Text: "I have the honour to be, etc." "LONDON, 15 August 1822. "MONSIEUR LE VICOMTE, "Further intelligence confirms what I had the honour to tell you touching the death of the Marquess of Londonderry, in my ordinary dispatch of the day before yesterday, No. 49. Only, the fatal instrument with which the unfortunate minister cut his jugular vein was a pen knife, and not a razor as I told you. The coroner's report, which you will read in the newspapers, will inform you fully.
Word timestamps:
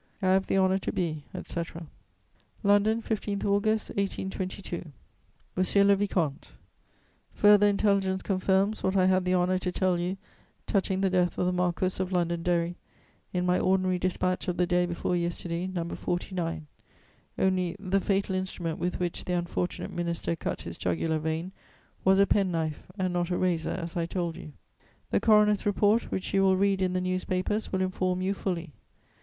"I 0.19 0.29
have 0.29 0.47
the 0.47 0.57
honour 0.57 0.79
to 0.79 0.91
be, 0.91 1.25
etc." 1.31 1.85
"LONDON, 2.63 3.03
15 3.03 3.43
August 3.45 3.89
1822. 3.89 4.91
"MONSIEUR 5.55 5.83
LE 5.83 5.95
VICOMTE, 5.95 6.53
"Further 7.33 7.67
intelligence 7.67 8.23
confirms 8.23 8.81
what 8.81 8.95
I 8.95 9.05
had 9.05 9.25
the 9.25 9.35
honour 9.35 9.59
to 9.59 9.71
tell 9.71 9.99
you 9.99 10.17
touching 10.65 11.01
the 11.01 11.11
death 11.11 11.37
of 11.37 11.45
the 11.45 11.51
Marquess 11.51 11.99
of 11.99 12.11
Londonderry, 12.11 12.77
in 13.31 13.45
my 13.45 13.59
ordinary 13.59 13.99
dispatch 13.99 14.47
of 14.47 14.57
the 14.57 14.65
day 14.65 14.87
before 14.87 15.15
yesterday, 15.15 15.67
No. 15.67 15.87
49. 15.87 16.65
Only, 17.37 17.75
the 17.79 17.99
fatal 18.01 18.33
instrument 18.33 18.79
with 18.79 18.99
which 18.99 19.25
the 19.25 19.33
unfortunate 19.33 19.91
minister 19.91 20.35
cut 20.35 20.63
his 20.63 20.79
jugular 20.79 21.19
vein 21.19 21.51
was 22.03 22.17
a 22.17 22.25
pen 22.25 22.49
knife, 22.49 22.87
and 22.97 23.13
not 23.13 23.29
a 23.29 23.37
razor 23.37 23.69
as 23.69 23.95
I 23.95 24.07
told 24.07 24.35
you. 24.35 24.53
The 25.11 25.19
coroner's 25.19 25.67
report, 25.67 26.09
which 26.11 26.33
you 26.33 26.41
will 26.41 26.57
read 26.57 26.81
in 26.81 26.93
the 26.93 27.01
newspapers, 27.01 27.71
will 27.71 27.83
inform 27.83 28.23
you 28.23 28.33
fully. 28.33 28.73